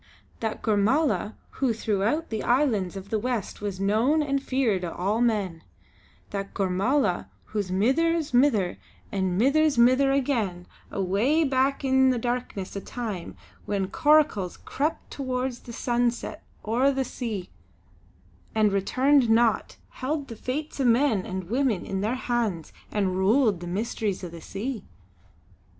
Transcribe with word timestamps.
That 0.39 0.63
Gormala 0.63 1.35
who 1.59 1.73
throughout 1.73 2.31
the 2.31 2.41
islands 2.41 2.95
of 2.97 3.11
the 3.11 3.19
west 3.19 3.61
was 3.61 3.79
known 3.79 4.23
and 4.23 4.41
feared 4.41 4.83
o' 4.83 4.89
all 4.91 5.21
men; 5.21 5.61
that 6.31 6.55
Gormala 6.55 7.29
whose 7.45 7.71
mither's 7.71 8.33
mither, 8.33 8.79
and 9.11 9.37
mither's 9.37 9.77
mither 9.77 10.11
again, 10.11 10.65
away 10.89 11.43
back 11.43 11.85
into 11.85 12.13
the 12.13 12.17
darkness 12.17 12.75
o' 12.75 12.79
time 12.79 13.35
when 13.67 13.89
coracles 13.91 14.57
crept 14.57 15.11
towards 15.11 15.59
the 15.59 15.71
sunset 15.73 16.41
ower 16.65 16.91
the 16.91 17.05
sea 17.05 17.51
and 18.55 18.73
returned 18.73 19.29
not, 19.29 19.77
held 19.91 20.29
the 20.29 20.35
fates 20.35 20.79
o' 20.79 20.83
men 20.83 21.27
and 21.27 21.43
women 21.43 21.85
in 21.85 22.01
their 22.01 22.15
han's 22.15 22.73
and 22.91 23.17
ruled 23.17 23.59
the 23.59 23.67
Mysteries 23.67 24.23
o' 24.23 24.27
the 24.29 24.41
Sea." 24.41 24.83